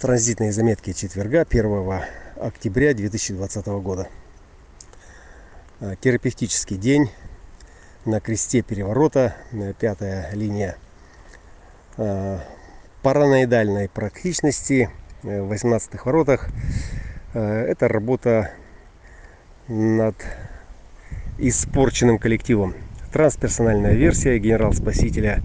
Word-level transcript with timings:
Транзитные 0.00 0.50
заметки 0.50 0.94
четверга 0.94 1.42
1 1.42 2.02
октября 2.40 2.94
2020 2.94 3.66
года. 3.66 4.08
А, 5.78 5.94
терапевтический 5.94 6.78
день 6.78 7.10
на 8.06 8.18
кресте 8.18 8.62
переворота, 8.62 9.36
пятая 9.78 10.32
линия 10.32 10.78
а, 11.98 12.40
параноидальной 13.02 13.90
практичности 13.90 14.88
э, 15.22 15.42
в 15.42 15.48
18 15.48 16.02
воротах. 16.02 16.48
А, 17.34 17.64
это 17.66 17.86
работа 17.86 18.52
над 19.68 20.16
испорченным 21.36 22.18
коллективом. 22.18 22.74
Трансперсональная 23.12 23.92
версия 23.92 24.38
генерал-спасителя 24.38 25.42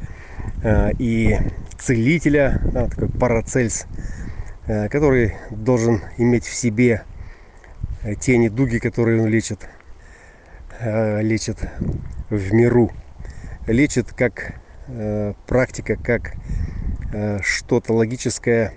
и 0.98 1.38
целителя, 1.78 2.62
такой 2.74 3.10
парацельс 3.10 3.86
который 4.66 5.36
должен 5.52 6.02
иметь 6.18 6.46
в 6.46 6.56
себе 6.56 7.04
э, 8.04 8.16
те 8.16 8.38
недуги, 8.38 8.80
которые 8.80 9.22
он 9.22 9.28
лечит, 9.28 9.68
э, 10.80 11.22
лечит 11.22 11.58
в 12.30 12.54
миру. 12.54 12.92
Лечит 13.68 14.14
как 14.14 14.56
практика, 15.48 15.96
как 15.96 16.34
что-то 17.42 17.94
логическое, 17.94 18.74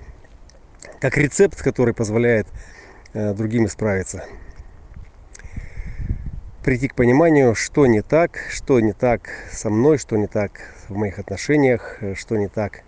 как 0.98 1.18
рецепт, 1.18 1.62
который 1.62 1.92
позволяет 1.92 2.46
другим 3.12 3.66
исправиться. 3.66 4.24
Прийти 6.64 6.88
к 6.88 6.94
пониманию, 6.94 7.54
что 7.54 7.86
не 7.86 8.00
так, 8.00 8.38
что 8.48 8.80
не 8.80 8.94
так 8.94 9.28
со 9.52 9.68
мной, 9.68 9.98
что 9.98 10.16
не 10.16 10.28
так 10.28 10.52
в 10.88 10.96
моих 10.96 11.18
отношениях, 11.18 11.98
что 12.14 12.38
не 12.38 12.48
так 12.48 12.80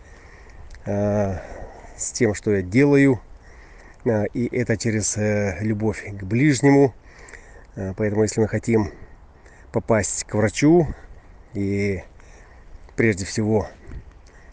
с 2.01 2.13
тем, 2.13 2.35
что 2.35 2.55
я 2.55 2.63
делаю. 2.63 3.21
А, 4.05 4.25
и 4.25 4.47
это 4.57 4.77
через 4.77 5.17
э, 5.17 5.59
любовь 5.61 6.05
к 6.05 6.23
ближнему. 6.25 6.95
А, 7.77 7.95
поэтому, 7.97 8.23
если 8.23 8.41
мы 8.41 8.49
хотим 8.49 8.91
попасть 9.73 10.25
к 10.25 10.35
врачу, 10.35 10.89
и 11.55 12.03
прежде 12.97 13.25
всего 13.25 13.69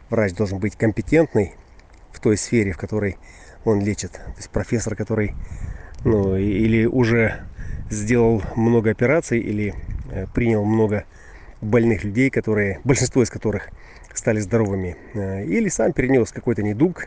врач 0.10 0.34
должен 0.34 0.60
быть 0.60 0.76
компетентный 0.76 1.54
в 2.12 2.20
той 2.20 2.38
сфере, 2.38 2.72
в 2.72 2.78
которой 2.78 3.18
он 3.66 3.82
лечит. 3.82 4.14
То 4.14 4.34
есть 4.38 4.50
профессор, 4.50 4.96
который 4.96 5.36
ну, 6.04 6.36
или 6.36 6.86
уже 6.86 7.44
сделал 7.90 8.42
много 8.56 8.92
операций, 8.92 9.40
или 9.40 9.74
э, 10.12 10.26
принял 10.34 10.64
много 10.66 11.06
больных 11.62 12.04
людей, 12.04 12.30
которые, 12.30 12.80
большинство 12.84 13.24
из 13.24 13.30
которых 13.30 13.70
стали 14.14 14.40
здоровыми, 14.40 14.98
э, 15.14 15.46
или 15.46 15.70
сам 15.70 15.94
перенес 15.94 16.32
какой-то 16.32 16.64
недуг, 16.64 17.06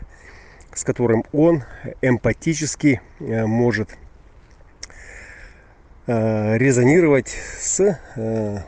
с 0.73 0.83
которым 0.83 1.23
он 1.33 1.63
эмпатически 2.01 3.01
э, 3.19 3.45
может 3.45 3.97
э, 6.07 6.57
резонировать 6.57 7.29
с 7.59 7.99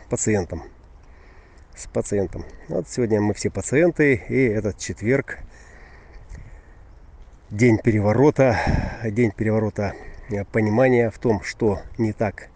пациентом. 0.10 0.64
С 1.76 1.88
пациентом. 1.88 2.46
Вот 2.68 2.88
сегодня 2.88 3.20
мы 3.20 3.34
все 3.34 3.50
пациенты, 3.50 4.22
и 4.30 4.46
этот 4.46 4.78
четверг, 4.78 5.40
день 7.50 7.78
переворота, 7.78 8.58
день 9.04 9.32
переворота 9.32 9.94
понимания 10.52 11.10
в 11.10 11.18
том, 11.18 11.44
что 11.44 11.82
не 11.98 12.14
так 12.14 12.50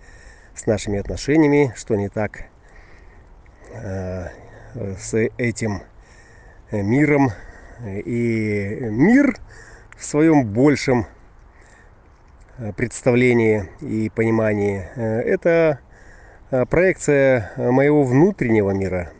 с 0.55 0.66
нашими 0.66 1.00
отношениями, 1.00 1.73
что 1.75 1.95
не 1.95 2.09
так 2.09 2.45
с 3.69 5.13
этим 5.37 5.81
миром, 6.71 7.31
и 7.85 8.77
мир 8.81 9.35
в 9.97 10.05
своем 10.05 10.45
большем 10.45 11.07
э, 12.57 12.71
представлении 12.73 13.69
и 13.81 14.09
понимании. 14.09 14.87
Э, 14.95 15.21
это 15.21 15.80
э, 16.52 16.65
проекция 16.65 17.52
моего 17.58 18.03
внутреннего 18.03 18.71
мира. 18.71 19.11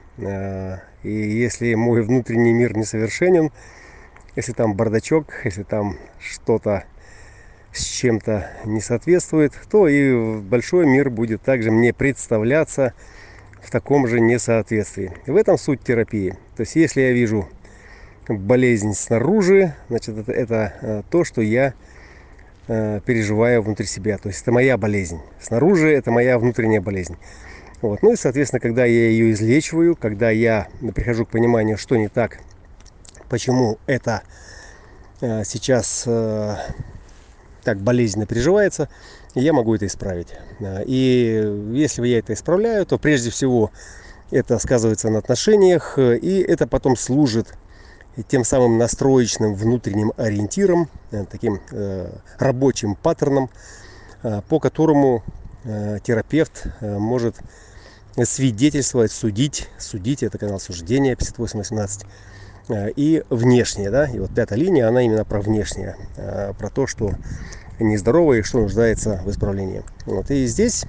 И 1.04 1.12
если 1.12 1.76
мой 1.76 2.02
внутренний 2.02 2.54
мир 2.54 2.76
несовершенен, 2.76 3.52
если 4.36 4.52
там 4.54 4.74
бардачок, 4.74 5.32
если 5.44 5.62
там 5.62 5.96
что-то 6.20 6.86
с 7.72 7.84
чем-то 7.84 8.50
не 8.66 8.82
соответствует, 8.82 9.54
то 9.70 9.88
и 9.88 10.40
большой 10.40 10.88
мир 10.88 11.12
будет 11.12 11.44
также 11.44 11.70
мне 11.70 11.94
представляться 11.94 12.94
в 13.68 13.70
таком 13.70 14.08
же 14.08 14.22
несоответствии. 14.22 15.12
В 15.26 15.36
этом 15.36 15.58
суть 15.58 15.84
терапии. 15.84 16.38
То 16.56 16.62
есть 16.62 16.78
если 16.78 17.02
я 17.02 17.12
вижу 17.12 17.50
болезнь 18.30 18.94
снаружи, 18.94 19.76
значит, 19.90 20.18
это, 20.18 20.32
это 20.32 20.74
э, 20.82 21.04
то, 21.12 21.26
что 21.26 21.42
я 21.42 21.74
э, 22.70 23.02
переживаю 23.06 23.62
внутри 23.62 23.86
себя. 23.86 24.18
То 24.20 24.30
есть 24.30 24.42
это 24.42 24.54
моя 24.54 24.78
болезнь. 24.78 25.20
Снаружи 25.42 25.92
это 25.92 26.12
моя 26.12 26.40
внутренняя 26.40 26.80
болезнь. 26.80 27.18
Вот. 27.82 28.02
Ну 28.04 28.14
и, 28.14 28.16
соответственно, 28.16 28.62
когда 28.62 28.86
я 28.86 29.10
ее 29.10 29.32
излечиваю, 29.32 29.98
когда 29.98 30.30
я 30.30 30.70
прихожу 30.96 31.26
к 31.26 31.30
пониманию, 31.30 31.78
что 31.78 31.98
не 31.98 32.08
так, 32.08 32.40
почему 33.28 33.80
это 33.86 34.24
э, 35.20 35.44
сейчас 35.44 36.08
так 37.68 37.82
болезненно 37.82 38.26
переживается, 38.26 38.88
я 39.36 39.52
могу 39.52 39.76
это 39.76 39.88
исправить. 39.88 40.30
И 40.86 41.70
если 41.74 42.08
я 42.08 42.20
это 42.20 42.32
исправляю, 42.32 42.86
то 42.86 42.98
прежде 42.98 43.30
всего 43.30 43.72
это 44.32 44.58
сказывается 44.58 45.10
на 45.10 45.20
отношениях, 45.20 46.00
и 46.00 46.46
это 46.48 46.66
потом 46.66 46.96
служит 46.96 47.48
тем 48.30 48.46
самым 48.46 48.78
настроечным 48.78 49.54
внутренним 49.54 50.14
ориентиром, 50.16 50.88
э, 51.12 51.26
таким 51.30 51.60
э, 51.72 52.10
рабочим 52.40 52.96
паттерном, 52.96 53.50
э, 54.24 54.42
по 54.48 54.62
которому 54.62 55.24
терапевт 56.06 56.68
может 56.80 57.36
свидетельствовать, 58.24 59.12
судить, 59.12 59.68
судить, 59.78 60.24
это 60.24 60.38
канал 60.38 60.62
суждения 60.62 61.14
5818, 61.18 62.06
и 62.70 63.24
внешнее, 63.30 63.90
да, 63.90 64.06
и 64.06 64.20
вот 64.20 64.34
пятая 64.34 64.60
линия, 64.60 64.88
она 64.88 65.02
именно 65.02 65.26
про 65.26 65.40
внешнее, 65.40 65.96
про 66.58 66.70
то, 66.70 66.88
что 66.88 67.12
нездорово 67.80 68.34
и 68.34 68.42
что 68.42 68.60
нуждается 68.60 69.22
в 69.24 69.30
исправлении. 69.30 69.84
Вот, 70.06 70.32
и 70.32 70.46
здесь 70.48 70.86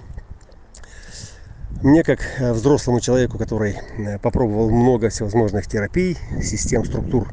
мне, 1.83 2.03
как 2.03 2.21
э, 2.39 2.53
взрослому 2.53 2.99
человеку, 2.99 3.39
который 3.39 3.77
э, 3.99 4.19
попробовал 4.19 4.69
много 4.71 5.11
всевозможных 5.11 5.69
терапий, 5.69 6.19
систем, 6.43 6.84
структур, 6.84 7.28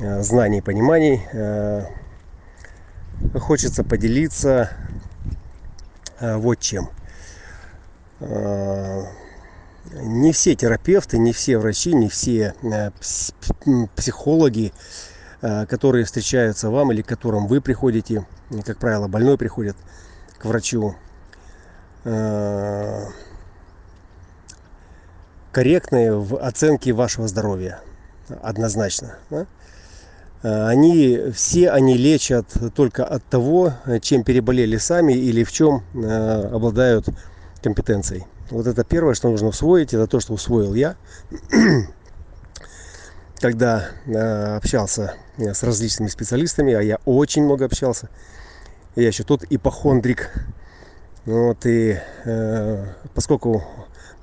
э, 0.00 0.22
знаний, 0.22 0.60
пониманий, 0.60 1.22
хочется 3.38 3.84
поделиться 3.84 4.70
вот 6.20 6.58
чем. 6.58 6.88
Не 9.92 10.32
все 10.32 10.54
терапевты, 10.54 11.18
не 11.18 11.32
все 11.32 11.58
врачи, 11.58 11.92
не 11.92 12.08
все 12.08 12.54
психологи, 13.94 14.72
которые 15.40 16.04
встречаются 16.04 16.70
вам 16.70 16.90
или 16.92 17.02
к 17.02 17.06
которым 17.06 17.46
вы 17.46 17.60
приходите, 17.60 18.26
как 18.64 18.78
правило, 18.78 19.08
больной 19.08 19.36
приходит 19.36 19.76
к 20.38 20.44
врачу, 20.46 20.96
корректные 25.54 26.12
в 26.12 26.36
оценке 26.36 26.92
вашего 26.92 27.28
здоровья. 27.28 27.80
Однозначно. 28.42 29.16
Э, 30.42 30.66
они 30.66 31.30
все 31.32 31.70
они 31.70 31.96
лечат 31.96 32.46
только 32.74 33.04
от 33.04 33.24
того, 33.24 33.72
чем 34.02 34.24
переболели 34.24 34.76
сами 34.76 35.14
или 35.14 35.44
в 35.44 35.52
чем 35.52 35.82
э, 35.94 36.48
обладают 36.52 37.06
компетенцией. 37.62 38.24
Вот 38.50 38.66
это 38.66 38.84
первое, 38.84 39.14
что 39.14 39.30
нужно 39.30 39.48
усвоить, 39.48 39.94
это 39.94 40.06
то, 40.06 40.20
что 40.20 40.34
усвоил 40.34 40.74
я, 40.74 40.96
когда 43.36 43.88
э, 44.06 44.56
общался 44.56 45.14
с 45.36 45.62
различными 45.62 46.08
специалистами, 46.08 46.74
а 46.74 46.82
я 46.82 46.98
очень 47.04 47.44
много 47.44 47.64
общался. 47.64 48.08
Я 48.96 49.08
еще 49.08 49.24
тот 49.24 49.44
ипохондрик. 49.48 50.30
Вот 51.24 51.64
и 51.64 51.98
поскольку 53.14 53.64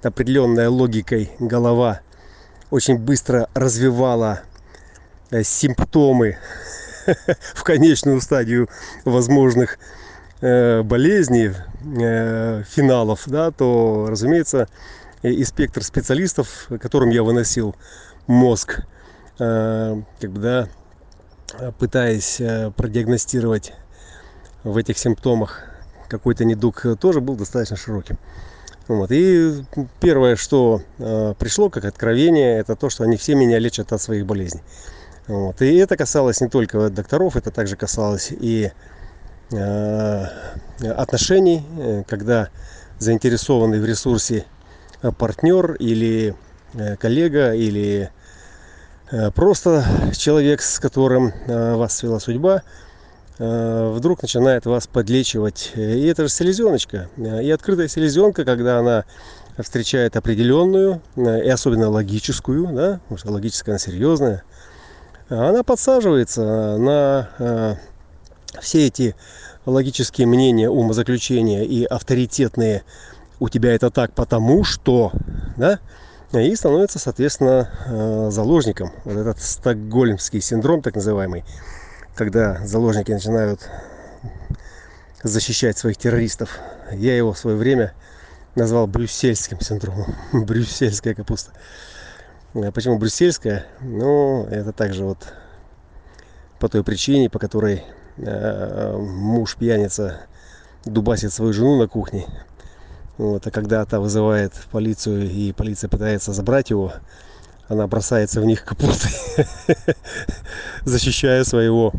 определенной 0.03 0.67
логикой 0.67 1.31
голова 1.39 2.01
очень 2.69 2.97
быстро 2.97 3.49
развивала 3.53 4.41
э, 5.29 5.43
симптомы 5.43 6.37
в 7.53 7.63
конечную 7.63 8.21
стадию 8.21 8.69
возможных 9.05 9.73
э, 9.73 9.77
болезней, 10.41 11.51
э, 11.99 12.63
финалов, 12.67 13.23
да, 13.27 13.51
то, 13.51 14.07
разумеется, 14.09 14.67
и 15.21 15.43
спектр 15.43 15.83
специалистов, 15.83 16.67
которым 16.81 17.09
я 17.09 17.21
выносил 17.21 17.75
мозг, 18.25 18.81
как 19.37 20.31
бы, 20.31 20.39
да, 20.39 20.67
пытаясь 21.77 22.41
продиагностировать 22.75 23.73
в 24.63 24.77
этих 24.77 24.97
симптомах 24.97 25.63
какой-то 26.09 26.43
недуг, 26.43 26.85
тоже 26.99 27.21
был 27.21 27.35
достаточно 27.35 27.77
широким. 27.77 28.17
Вот. 28.87 29.11
И 29.11 29.63
первое, 29.99 30.35
что 30.35 30.81
э, 30.97 31.33
пришло 31.39 31.69
как 31.69 31.85
откровение, 31.85 32.59
это 32.59 32.75
то, 32.75 32.89
что 32.89 33.03
они 33.03 33.15
все 33.15 33.35
меня 33.35 33.57
лечат 33.59 33.93
от 33.93 34.01
своих 34.01 34.25
болезней. 34.25 34.61
Вот. 35.27 35.61
И 35.61 35.75
это 35.77 35.95
касалось 35.95 36.41
не 36.41 36.49
только 36.49 36.89
докторов, 36.89 37.35
это 37.37 37.51
также 37.51 37.77
касалось 37.77 38.31
и 38.31 38.65
э, 38.65 38.71
отношений, 39.51 41.63
э, 41.77 42.03
когда 42.07 42.49
заинтересованный 42.99 43.79
в 43.79 43.85
ресурсе 43.85 44.45
партнер 45.17 45.73
или 45.73 46.35
э, 46.73 46.95
коллега 46.97 47.53
или 47.53 48.11
э, 49.11 49.31
просто 49.31 49.83
человек, 50.15 50.61
с 50.61 50.79
которым 50.79 51.33
э, 51.47 51.75
вас 51.75 51.97
свела 51.97 52.19
судьба, 52.19 52.63
вдруг 53.39 54.21
начинает 54.21 54.67
вас 54.67 54.85
подлечивать. 54.85 55.71
И 55.73 56.05
это 56.05 56.23
же 56.23 56.29
селезеночка. 56.29 57.09
И 57.17 57.49
открытая 57.49 57.87
селезенка, 57.87 58.45
когда 58.45 58.77
она 58.77 59.05
встречает 59.57 60.15
определенную 60.15 61.01
и 61.15 61.49
особенно 61.49 61.89
логическую, 61.89 62.67
да, 62.67 62.99
потому 62.99 63.17
что 63.17 63.31
логическая 63.31 63.73
она 63.73 63.79
серьезная, 63.79 64.43
она 65.29 65.63
подсаживается 65.63 66.77
на 66.77 67.79
все 68.59 68.87
эти 68.87 69.15
логические 69.65 70.27
мнения, 70.27 70.69
умозаключения 70.69 71.63
и 71.63 71.83
авторитетные 71.83 72.83
у 73.39 73.49
тебя 73.49 73.73
это 73.73 73.89
так 73.89 74.13
потому 74.13 74.63
что, 74.63 75.11
да, 75.57 75.79
и 76.33 76.55
становится, 76.55 76.99
соответственно, 76.99 77.69
э, 77.87 78.29
заложником. 78.31 78.91
Вот 79.03 79.17
этот 79.17 79.41
стокгольмский 79.41 80.41
синдром, 80.41 80.81
так 80.81 80.95
называемый, 80.95 81.43
когда 82.15 82.65
заложники 82.65 83.11
начинают 83.11 83.67
защищать 85.23 85.77
своих 85.77 85.97
террористов. 85.97 86.59
Я 86.93 87.17
его 87.17 87.33
в 87.33 87.37
свое 87.37 87.57
время 87.57 87.93
назвал 88.55 88.87
брюссельским 88.87 89.59
синдромом. 89.59 90.15
Брюссельская 90.31 91.13
капуста. 91.13 91.51
А 92.53 92.71
почему 92.71 92.97
брюссельская? 92.97 93.65
Ну, 93.81 94.45
это 94.45 94.71
также 94.71 95.03
вот 95.03 95.33
по 96.59 96.69
той 96.69 96.83
причине, 96.83 97.29
по 97.29 97.39
которой 97.39 97.77
э, 97.77 97.83
муж 98.17 99.55
пьяница 99.57 100.21
дубасит 100.85 101.33
свою 101.33 101.53
жену 101.53 101.77
на 101.77 101.87
кухне 101.87 102.25
вот, 103.21 103.45
а 103.45 103.51
когда 103.51 103.85
та 103.85 103.99
вызывает 103.99 104.51
полицию 104.71 105.29
и 105.29 105.51
полиция 105.51 105.89
пытается 105.89 106.33
забрать 106.33 106.71
его, 106.71 106.93
она 107.67 107.85
бросается 107.85 108.41
в 108.41 108.45
них 108.45 108.65
капустой, 108.65 109.11
защищая 110.85 111.43
своего 111.43 111.93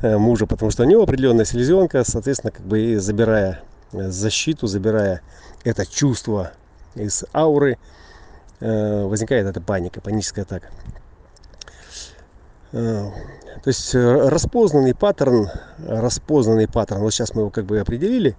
э, 0.00 0.16
мужа, 0.18 0.46
потому 0.46 0.70
что 0.70 0.84
у 0.84 0.86
него 0.86 1.02
определенная 1.02 1.44
селезенка, 1.44 2.04
соответственно, 2.04 2.52
как 2.52 2.64
бы 2.64 3.00
забирая 3.00 3.62
защиту, 3.90 4.68
забирая 4.68 5.22
это 5.64 5.84
чувство 5.86 6.52
из 6.94 7.24
ауры, 7.34 7.78
э, 8.60 9.04
возникает 9.04 9.48
эта 9.48 9.60
паника, 9.60 10.00
паническая 10.00 10.44
атака. 10.44 10.68
Э, 12.72 13.10
то 13.62 13.68
есть 13.68 13.94
распознанный 13.94 14.94
паттерн, 14.94 15.48
распознанный 15.86 16.68
паттерн, 16.68 17.00
вот 17.00 17.12
сейчас 17.12 17.34
мы 17.34 17.42
его 17.42 17.50
как 17.50 17.66
бы 17.66 17.78
определили, 17.78 18.36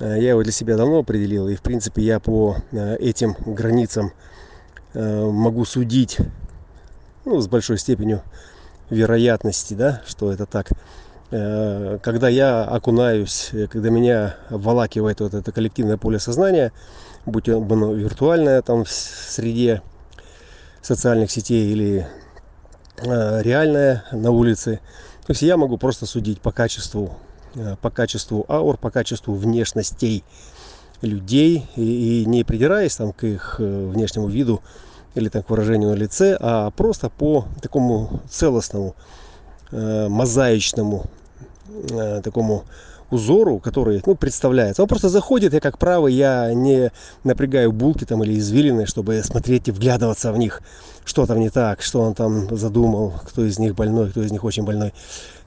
Э, 0.00 0.16
я 0.18 0.30
его 0.30 0.42
для 0.42 0.52
себя 0.52 0.76
давно 0.76 0.98
определил, 0.98 1.48
и 1.48 1.54
в 1.54 1.62
принципе 1.62 2.02
я 2.02 2.20
по 2.20 2.56
э, 2.72 2.96
этим 2.96 3.36
границам 3.46 4.12
э, 4.92 5.24
могу 5.24 5.64
судить 5.64 6.18
ну, 7.24 7.40
с 7.40 7.48
большой 7.48 7.78
степенью 7.78 8.22
вероятности, 8.90 9.74
да, 9.74 10.02
что 10.06 10.32
это 10.32 10.46
так. 10.46 10.68
Когда 11.30 12.28
я 12.28 12.62
окунаюсь, 12.62 13.50
когда 13.70 13.90
меня 13.90 14.36
обволакивает 14.50 15.18
вот 15.18 15.34
это 15.34 15.50
коллективное 15.50 15.96
поле 15.96 16.20
сознания, 16.20 16.70
будь 17.26 17.48
оно 17.48 17.92
виртуальное 17.92 18.62
там 18.62 18.84
в 18.84 18.90
среде 18.90 19.82
социальных 20.80 21.32
сетей 21.32 21.72
или 21.72 22.06
реальное 22.98 24.04
на 24.12 24.30
улице, 24.30 24.80
то 25.26 25.30
есть 25.32 25.42
я 25.42 25.56
могу 25.56 25.78
просто 25.78 26.06
судить 26.06 26.40
по 26.40 26.52
качеству 26.52 27.16
Э, 27.56 27.76
по 27.80 27.90
качеству 27.90 28.44
аур, 28.48 28.76
по 28.76 28.90
качеству 28.90 29.34
внешностей 29.34 30.24
людей. 31.02 31.66
И, 31.76 32.22
и 32.22 32.26
не 32.26 32.44
придираясь 32.44 32.96
там 32.96 33.12
к 33.12 33.24
их 33.24 33.56
э, 33.58 33.86
внешнему 33.86 34.28
виду 34.28 34.62
или 35.14 35.28
так 35.28 35.46
к 35.46 35.50
выражению 35.50 35.90
на 35.90 35.94
лице, 35.94 36.36
а 36.40 36.70
просто 36.70 37.08
по 37.08 37.46
такому 37.62 38.20
целостному, 38.28 38.96
э, 39.70 40.08
мозаичному 40.08 41.04
э, 41.90 42.20
такому 42.22 42.64
узору, 43.14 43.58
который 43.58 44.02
ну, 44.04 44.14
представляется. 44.14 44.82
Он 44.82 44.88
просто 44.88 45.08
заходит, 45.08 45.54
я 45.54 45.60
как 45.60 45.78
правый, 45.78 46.12
я 46.12 46.52
не 46.52 46.90
напрягаю 47.22 47.72
булки 47.72 48.04
там 48.04 48.22
или 48.24 48.38
извилины, 48.38 48.86
чтобы 48.86 49.22
смотреть 49.22 49.68
и 49.68 49.70
вглядываться 49.70 50.32
в 50.32 50.38
них, 50.38 50.60
что 51.04 51.26
там 51.26 51.40
не 51.40 51.50
так, 51.50 51.82
что 51.82 52.00
он 52.00 52.14
там 52.14 52.54
задумал, 52.56 53.14
кто 53.24 53.44
из 53.44 53.58
них 53.58 53.74
больной, 53.74 54.10
кто 54.10 54.22
из 54.22 54.32
них 54.32 54.44
очень 54.44 54.64
больной. 54.64 54.92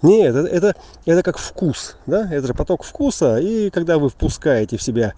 Нет, 0.01 0.35
это, 0.35 0.47
это, 0.47 0.75
это 1.05 1.23
как 1.23 1.37
вкус, 1.37 1.95
да, 2.05 2.27
это 2.31 2.47
же 2.47 2.53
поток 2.53 2.83
вкуса, 2.83 3.37
и 3.37 3.69
когда 3.69 3.97
вы 3.97 4.09
впускаете 4.09 4.77
в 4.77 4.83
себя 4.83 5.13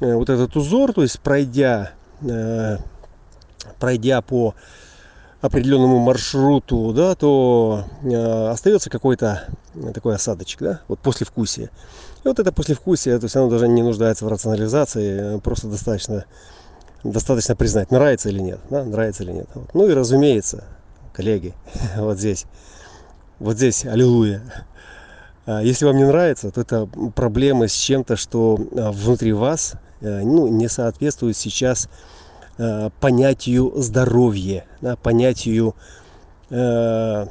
э, 0.00 0.14
вот 0.14 0.30
этот 0.30 0.56
узор, 0.56 0.92
то 0.92 1.02
есть 1.02 1.20
пройдя, 1.20 1.92
э, 2.22 2.76
пройдя 3.78 4.20
по 4.22 4.54
определенному 5.40 5.98
маршруту, 5.98 6.92
да, 6.92 7.14
то 7.14 7.84
э, 8.02 8.48
остается 8.48 8.90
какой-то 8.90 9.44
такой 9.94 10.14
осадочек, 10.14 10.60
да, 10.60 10.80
вот 10.88 11.00
послевкусие. 11.00 11.70
И 12.24 12.28
вот 12.28 12.38
это 12.38 12.52
послевкусие, 12.52 13.18
то 13.18 13.24
есть 13.24 13.36
оно 13.36 13.48
даже 13.48 13.68
не 13.68 13.82
нуждается 13.82 14.24
в 14.24 14.28
рационализации, 14.28 15.38
просто 15.40 15.68
достаточно, 15.68 16.26
достаточно 17.04 17.56
признать, 17.56 17.90
нравится 17.90 18.28
или 18.28 18.40
нет, 18.40 18.60
да, 18.68 18.84
нравится 18.84 19.22
или 19.22 19.32
нет. 19.32 19.48
Вот. 19.54 19.72
Ну 19.74 19.88
и 19.88 19.94
разумеется, 19.94 20.64
коллеги, 21.12 21.54
вот 21.96 22.18
здесь 22.18 22.46
вот 23.40 23.56
здесь, 23.56 23.86
аллилуйя. 23.86 24.42
А, 25.46 25.62
если 25.62 25.86
вам 25.86 25.96
не 25.96 26.04
нравится, 26.04 26.50
то 26.50 26.60
это 26.60 26.86
проблемы 27.14 27.68
с 27.68 27.72
чем-то, 27.72 28.16
что 28.16 28.58
а, 28.76 28.92
внутри 28.92 29.32
вас 29.32 29.72
э, 30.02 30.20
ну, 30.22 30.46
не 30.48 30.68
соответствует 30.68 31.38
сейчас 31.38 31.86
э, 31.86 32.19
понятию 33.00 33.72
здоровья, 33.76 34.66
да, 34.80 34.96
понятию 34.96 35.74
э, 36.50 37.26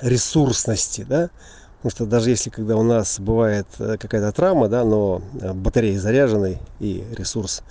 ресурсности. 0.00 1.06
Да? 1.08 1.30
Потому 1.78 1.90
что 1.90 2.06
даже 2.06 2.30
если 2.30 2.50
когда 2.50 2.76
у 2.76 2.82
нас 2.82 3.18
бывает 3.18 3.66
какая-то 3.78 4.32
травма, 4.32 4.68
да, 4.68 4.84
но 4.84 5.22
батарея 5.54 5.98
заряженной 5.98 6.58
и 6.78 7.04
ресурс 7.16 7.62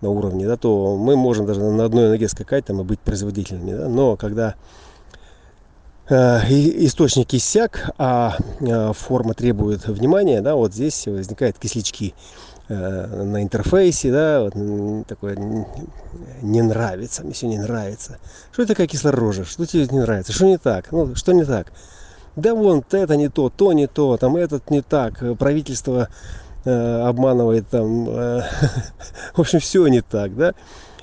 на 0.00 0.10
уровне, 0.10 0.46
да, 0.46 0.56
то 0.56 0.96
мы 0.96 1.16
можем 1.16 1.46
даже 1.46 1.60
на 1.60 1.84
одной 1.84 2.08
ноге 2.08 2.28
скакать 2.28 2.66
там, 2.66 2.80
и 2.80 2.84
быть 2.84 3.00
производительными. 3.00 3.76
Да? 3.76 3.88
Но 3.88 4.16
когда 4.16 4.54
Э, 4.54 4.89
источник 6.10 7.32
иссяк, 7.34 7.90
а 7.96 8.36
э, 8.60 8.92
форма 8.92 9.34
требует 9.34 9.86
внимания, 9.86 10.40
да, 10.40 10.56
вот 10.56 10.74
здесь 10.74 11.06
возникают 11.06 11.58
кислячки 11.58 12.14
э, 12.68 13.24
на 13.24 13.42
интерфейсе, 13.42 14.10
да, 14.10 14.42
вот 14.42 15.06
такое 15.06 15.36
не 16.42 16.62
нравится, 16.62 17.22
мне 17.22 17.32
все 17.32 17.46
не 17.46 17.58
нравится. 17.58 18.18
Что 18.52 18.62
это 18.62 18.72
такая 18.72 18.88
кислорожа? 18.88 19.44
Что 19.44 19.66
тебе 19.66 19.86
не 19.86 20.00
нравится? 20.00 20.32
Что 20.32 20.46
не 20.46 20.58
так? 20.58 20.90
Ну, 20.90 21.14
что 21.14 21.32
не 21.32 21.44
так? 21.44 21.72
Да 22.34 22.54
вон, 22.54 22.84
это 22.90 23.16
не 23.16 23.28
то, 23.28 23.48
то 23.48 23.72
не 23.72 23.86
то, 23.86 24.16
там 24.16 24.36
этот 24.36 24.68
не 24.70 24.82
так, 24.82 25.22
правительство 25.38 26.08
э, 26.64 27.02
обманывает 27.02 27.68
там, 27.68 28.08
э, 28.08 28.42
в 29.34 29.40
общем, 29.40 29.60
все 29.60 29.86
не 29.86 30.00
так, 30.00 30.36
да. 30.36 30.54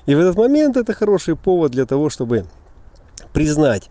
И 0.05 0.15
в 0.15 0.19
этот 0.19 0.35
момент 0.37 0.75
это 0.75 0.93
хороший 0.93 1.37
повод 1.37 1.71
для 1.71 1.85
того, 1.85 2.09
чтобы 2.09 2.45
признать 3.31 3.89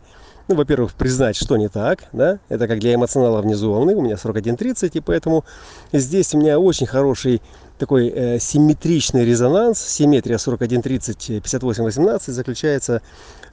ну, 0.49 0.55
во-первых, 0.55 0.95
признать, 0.95 1.37
что 1.37 1.57
не 1.57 1.69
так, 1.69 2.05
да, 2.13 2.39
это 2.49 2.69
как 2.69 2.79
для 2.79 2.95
эмоционала 2.95 3.43
внизу 3.43 3.73
волны, 3.73 3.95
у 3.95 4.03
меня 4.03 4.17
срок 4.17 4.37
1.30, 4.37 4.91
и 4.95 5.01
поэтому 5.01 5.45
здесь 5.93 6.35
у 6.35 6.39
меня 6.39 6.61
очень 6.61 6.87
хороший 6.87 7.43
такой 7.79 8.09
э, 8.09 8.39
симметричный 8.39 9.25
резонанс, 9.25 9.81
симметрия 9.81 10.37
41.30, 10.37 11.43
58.18 11.43 12.31
заключается 12.31 13.03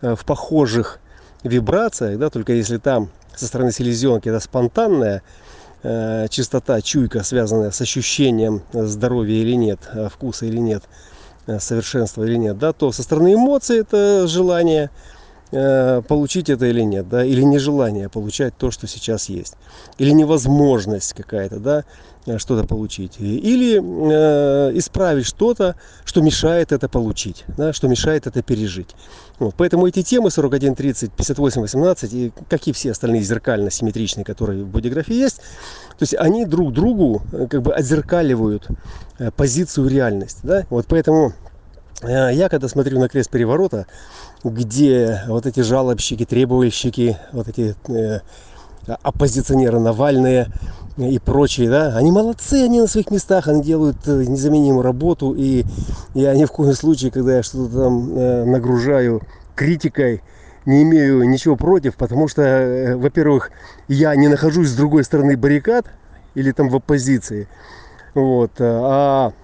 э, 0.02 0.16
в 0.16 0.24
похожих 0.24 1.00
вибрациях, 1.44 2.20
да, 2.20 2.30
только 2.30 2.54
если 2.54 2.78
там 2.78 3.10
со 3.36 3.48
стороны 3.48 3.72
селезенки 3.72 4.30
это 4.30 4.40
спонтанная 4.40 5.24
э, 5.82 6.28
чистота, 6.30 6.80
чуйка, 6.82 7.24
связанная 7.24 7.72
с 7.72 7.82
ощущением 7.82 8.62
здоровья 8.72 9.42
или 9.42 9.56
нет, 9.56 9.80
э, 9.94 10.10
вкуса 10.10 10.46
или 10.46 10.58
нет, 10.58 10.84
э, 11.48 11.60
совершенства 11.60 12.24
или 12.24 12.36
нет, 12.36 12.60
да, 12.60 12.72
то 12.72 12.92
со 12.92 13.02
стороны 13.02 13.34
эмоций 13.34 13.80
это 13.80 14.28
желание– 14.28 14.92
Э, 15.00 15.23
получить 16.08 16.50
это 16.50 16.66
или 16.66 16.82
нет, 16.82 17.08
да, 17.10 17.24
или 17.24 17.42
нежелание 17.42 18.10
получать 18.10 18.58
то, 18.58 18.72
что 18.72 18.88
сейчас 18.88 19.30
есть, 19.30 19.56
или 19.98 20.12
невозможность 20.12 21.14
какая-то, 21.14 21.60
да, 21.60 21.86
э, 22.26 22.38
что-то 22.40 22.68
получить, 22.68 23.20
или 23.20 23.80
э, 23.80 24.78
исправить 24.78 25.26
что-то, 25.26 25.76
что 26.06 26.22
мешает 26.22 26.72
это 26.72 26.90
получить, 26.90 27.44
да, 27.56 27.74
что 27.74 27.88
мешает 27.88 28.26
это 28.26 28.42
пережить. 28.42 28.96
Вот, 29.40 29.56
поэтому 29.56 29.88
эти 29.88 30.02
темы 30.02 30.32
41, 30.32 30.76
30, 30.76 31.12
58, 31.12 31.62
18 31.62 32.14
и 32.14 32.32
как 32.50 32.68
и 32.68 32.72
все 32.72 32.92
остальные 32.92 33.22
зеркально-симметричные, 33.22 34.24
которые 34.24 34.64
в 34.64 34.68
бодиграфии 34.68 35.16
есть, 35.16 35.38
то 35.38 36.02
есть 36.02 36.16
они 36.16 36.46
друг 36.46 36.74
другу 36.74 37.22
э, 37.32 37.48
как 37.48 37.62
бы 37.62 37.74
отзеркаливают 37.74 38.68
позицию 39.36 39.88
реальности, 39.90 40.40
да, 40.44 40.66
вот 40.70 40.88
поэтому 40.88 41.34
Э, 41.34 41.53
я 42.08 42.50
когда 42.50 42.68
смотрю 42.68 43.00
на 43.00 43.08
крест 43.08 43.30
переворота, 43.30 43.88
где 44.44 45.22
вот 45.28 45.46
эти 45.46 45.62
жалобщики, 45.62 46.26
требовальщики, 46.26 47.18
вот 47.32 47.48
эти 47.48 47.76
э, 47.88 48.20
оппозиционеры 49.02 49.80
Навальные 49.80 50.48
и 50.98 51.18
прочие, 51.20 51.70
да, 51.70 51.98
они 51.98 52.12
молодцы, 52.12 52.64
они 52.64 52.80
на 52.80 52.88
своих 52.88 53.10
местах, 53.10 53.48
они 53.48 53.64
делают 53.64 53.98
э, 54.06 54.26
незаменимую 54.26 54.84
работу, 54.84 55.34
и 55.34 55.66
я 56.14 56.36
ни 56.36 56.46
в 56.46 56.52
коем 56.52 56.74
случае, 56.74 57.12
когда 57.12 57.38
я 57.38 57.44
что-то 57.44 57.84
там 57.84 58.18
э, 58.18 58.46
нагружаю 58.46 59.22
критикой, 59.56 60.22
не 60.66 60.84
имею 60.84 61.28
ничего 61.28 61.56
против, 61.56 61.96
потому 61.96 62.28
что, 62.28 62.42
э, 62.42 62.96
во-первых, 62.96 63.52
я 63.88 64.16
не 64.16 64.28
нахожусь 64.28 64.70
с 64.70 64.76
другой 64.76 65.04
стороны 65.04 65.38
баррикад 65.38 65.86
или 66.36 66.52
там 66.52 66.70
в 66.70 66.76
оппозиции, 66.76 67.48
вот, 68.14 68.52
а 68.60 69.30
э, 69.30 69.43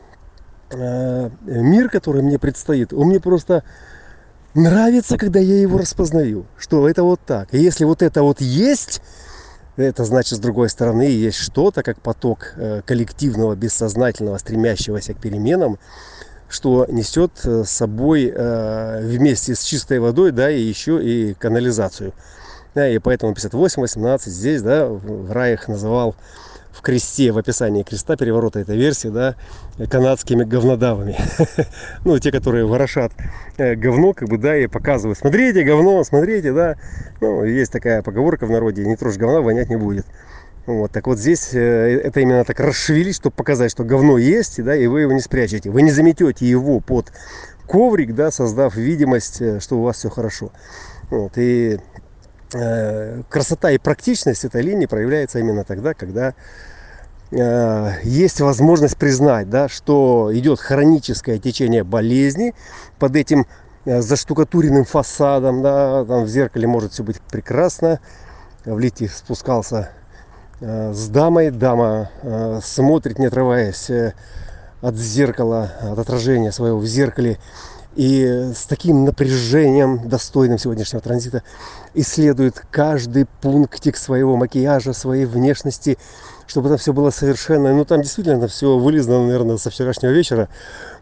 мир, 0.72 1.90
который 1.90 2.22
мне 2.22 2.40
предстоит, 2.40 2.94
он 2.94 3.08
мне 3.08 3.20
просто 3.20 3.64
нравится, 4.54 5.18
когда 5.18 5.40
я 5.40 5.62
его 5.62 5.78
распознаю, 5.78 6.46
что 6.58 6.88
это 6.88 7.04
вот 7.04 7.20
так. 7.26 7.54
И 7.54 7.60
если 7.60 7.86
вот 7.86 8.02
это 8.02 8.24
вот 8.24 8.42
есть, 8.42 9.02
это 9.78 10.04
значит, 10.04 10.38
с 10.38 10.42
другой 10.42 10.70
стороны, 10.70 11.04
есть 11.04 11.38
что-то, 11.38 11.84
как 11.84 12.02
поток 12.02 12.54
э, 12.58 12.82
коллективного, 12.86 13.56
бессознательного, 13.56 14.38
стремящегося 14.38 15.14
к 15.14 15.22
переменам, 15.22 15.80
что 16.50 16.86
несет 16.90 17.32
э, 17.46 17.64
с 17.64 17.70
собой 17.70 18.32
э, 18.34 19.02
вместе 19.04 19.56
с 19.56 19.62
чистой 19.62 20.00
водой, 20.00 20.32
да, 20.32 20.50
и 20.52 20.62
еще 20.62 21.02
и 21.02 21.34
канализацию. 21.34 22.14
И 22.76 23.00
поэтому 23.00 23.34
58-18 23.34 24.22
здесь, 24.26 24.62
да, 24.62 24.88
в 24.88 25.32
раях 25.32 25.68
называл 25.68 26.16
в 26.72 26.82
кресте, 26.82 27.32
в 27.32 27.38
описании 27.38 27.84
креста 27.84 28.16
переворота 28.16 28.60
этой 28.60 28.78
версии, 28.78 29.10
да, 29.10 29.36
канадскими 29.90 30.44
говнодавами. 30.44 31.18
ну, 32.06 32.18
те, 32.20 32.32
которые 32.32 32.66
ворошат 32.66 33.12
э, 33.58 33.76
говно, 33.76 34.14
как 34.14 34.30
бы, 34.30 34.38
да, 34.38 34.56
и 34.56 34.68
показывают, 34.68 35.18
смотрите, 35.18 35.64
говно, 35.64 36.04
смотрите, 36.04 36.54
да. 36.54 36.76
Ну, 37.22 37.44
есть 37.44 37.72
такая 37.72 38.02
поговорка 38.02 38.46
в 38.46 38.52
народе, 38.52 38.86
не 38.86 38.96
трожь 38.96 39.18
говна, 39.18 39.42
вонять 39.42 39.70
не 39.70 39.78
будет. 39.78 40.06
Вот, 40.66 40.92
так 40.92 41.08
вот 41.08 41.18
здесь 41.18 41.54
э, 41.54 42.02
это 42.04 42.20
именно 42.20 42.44
так 42.46 42.60
расшевелить, 42.60 43.16
чтобы 43.16 43.36
показать, 43.36 43.72
что 43.72 43.84
говно 43.84 44.18
есть, 44.18 44.64
да, 44.64 44.76
и 44.76 44.86
вы 44.86 45.02
его 45.02 45.12
не 45.12 45.22
спрячете. 45.22 45.72
Вы 45.72 45.82
не 45.82 45.92
заметете 45.92 46.46
его 46.46 46.80
под 46.80 47.12
коврик, 47.66 48.14
да, 48.14 48.30
создав 48.30 48.76
видимость, 48.76 49.42
э, 49.42 49.60
что 49.60 49.80
у 49.80 49.84
вас 49.84 49.98
все 49.98 50.10
хорошо. 50.10 50.52
Вот, 51.10 51.34
и 51.38 51.80
красота 52.52 53.72
и 53.72 53.78
практичность 53.78 54.46
этой 54.46 54.62
линии 54.62 54.86
проявляется 54.86 55.40
именно 55.40 55.64
тогда, 55.64 55.94
когда 55.94 56.34
э, 57.32 57.92
есть 58.04 58.42
возможность 58.42 58.98
признать, 58.98 59.50
да, 59.50 59.70
что 59.70 60.30
идет 60.34 60.60
хроническое 60.60 61.38
течение 61.38 61.84
болезни 61.84 62.56
под 62.98 63.16
этим 63.16 63.46
э, 63.86 64.02
заштукатуренным 64.02 64.86
фасадом, 64.86 65.62
да, 65.62 66.06
там 66.06 66.24
в 66.24 66.28
зеркале 66.28 66.68
может 66.68 66.94
все 66.94 67.04
быть 67.04 67.22
прекрасно. 67.22 68.00
В 68.66 68.78
лифте 68.78 69.08
спускался 69.08 69.90
Э, 70.62 70.92
с 70.94 71.08
дамой. 71.08 71.52
Дама 71.52 72.10
э, 72.22 72.60
смотрит, 72.64 73.18
не 73.18 73.28
отрываясь 73.28 73.90
э, 73.90 74.14
от 74.82 74.96
зеркала, 74.96 75.72
от 75.82 76.00
отражения 76.00 76.52
своего 76.52 76.80
в 76.80 76.86
зеркале. 76.86 77.38
И 77.96 78.52
с 78.56 78.66
таким 78.66 79.04
напряжением, 79.04 80.08
достойным 80.08 80.58
сегодняшнего 80.58 81.02
транзита, 81.02 81.44
исследует 81.94 82.64
каждый 82.72 83.26
пунктик 83.42 83.98
своего 83.98 84.38
макияжа, 84.38 84.94
своей 84.94 85.26
внешности, 85.26 85.98
чтобы 86.48 86.70
это 86.70 86.78
все 86.78 86.94
было 86.94 87.10
совершенно... 87.10 87.74
Ну, 87.74 87.84
там 87.86 88.02
действительно 88.02 88.48
все 88.48 88.78
вылезано, 88.78 89.26
наверное, 89.26 89.58
со 89.58 89.70
вчерашнего 89.70 90.12
вечера. 90.12 90.50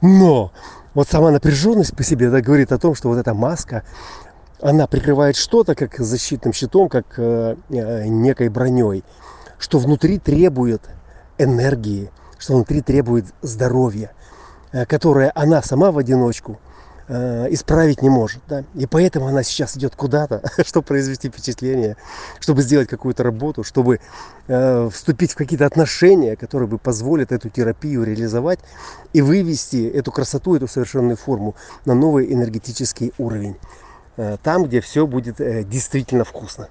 Но 0.01 0.51
вот 0.93 1.07
сама 1.09 1.31
напряженность 1.31 1.95
по 1.95 2.03
себе 2.03 2.29
да, 2.29 2.41
говорит 2.41 2.71
о 2.71 2.79
том, 2.79 2.95
что 2.95 3.09
вот 3.09 3.17
эта 3.17 3.33
маска, 3.33 3.83
она 4.61 4.87
прикрывает 4.87 5.35
что-то 5.35 5.75
как 5.75 5.97
защитным 5.99 6.53
щитом, 6.53 6.89
как 6.89 7.05
э, 7.17 7.55
некой 7.69 8.49
броней 8.49 9.03
что 9.57 9.79
внутри 9.79 10.19
требует 10.19 10.81
энергии, 11.37 12.11
что 12.37 12.53
внутри 12.53 12.81
требует 12.81 13.25
здоровья, 13.41 14.11
э, 14.71 14.85
которое 14.85 15.31
она 15.35 15.61
сама 15.61 15.91
в 15.91 15.97
одиночку 15.97 16.53
э, 16.53 16.66
исправить 17.09 18.01
не 18.01 18.09
может. 18.09 18.41
Да? 18.47 18.63
И 18.75 18.85
поэтому 18.85 19.27
она 19.27 19.43
сейчас 19.43 19.77
идет 19.77 19.95
куда-то, 19.95 20.41
чтобы 20.65 20.85
произвести 20.85 21.29
впечатление, 21.29 21.95
чтобы 22.39 22.61
сделать 22.61 22.89
какую-то 22.89 23.23
работу, 23.23 23.63
чтобы 23.63 23.99
э, 24.47 24.89
вступить 24.91 25.31
в 25.31 25.35
какие-то 25.35 25.65
отношения, 25.65 26.35
которые 26.35 26.67
бы 26.67 26.77
позволят 26.77 27.31
эту 27.31 27.49
терапию 27.49 28.03
реализовать 28.03 28.59
и 29.13 29.21
вывести 29.21 29.87
эту 29.87 30.11
красоту, 30.11 30.55
эту 30.55 30.67
совершенную 30.67 31.17
форму 31.17 31.55
на 31.85 31.93
новый 31.93 32.33
энергетический 32.33 33.13
уровень. 33.17 33.55
Э, 34.17 34.37
там, 34.43 34.65
где 34.65 34.81
все 34.81 35.07
будет 35.07 35.39
э, 35.39 35.63
действительно 35.63 36.23
вкусно. 36.23 36.67